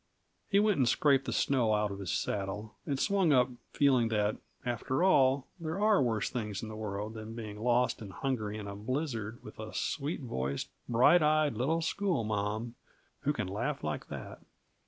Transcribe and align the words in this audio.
He 0.49 0.57
went 0.59 0.77
and 0.77 0.89
scraped 0.89 1.25
the 1.25 1.31
snow 1.31 1.75
out 1.75 1.91
of 1.91 1.99
his 1.99 2.09
saddle, 2.09 2.73
and 2.87 2.99
swung 2.99 3.31
up, 3.31 3.49
feeling 3.71 4.07
that, 4.07 4.35
after 4.65 5.03
all, 5.03 5.45
there 5.59 5.79
are 5.79 6.01
worse 6.01 6.27
things 6.27 6.63
in 6.63 6.69
the 6.69 6.75
world 6.75 7.13
than 7.13 7.35
being 7.35 7.61
lost 7.61 8.01
and 8.01 8.11
hungry 8.11 8.57
in 8.57 8.65
a 8.67 8.75
blizzard, 8.75 9.37
with 9.43 9.59
a 9.59 9.75
sweet 9.75 10.21
voiced, 10.21 10.69
bright 10.89 11.21
eyed 11.21 11.53
little 11.53 11.81
schoolma'am 11.83 12.73
who 13.19 13.31
can 13.31 13.47
laugh 13.47 13.83
like 13.83 14.07
that. 14.07 14.39